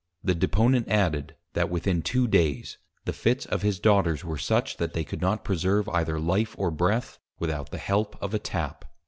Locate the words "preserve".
5.45-5.87